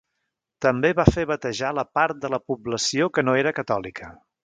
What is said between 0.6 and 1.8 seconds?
També va fer batejar a